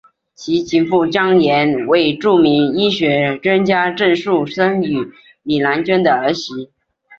[0.33, 5.11] 其情妇张琰为著名医学专家郑树森与
[5.43, 6.71] 李兰娟的儿媳。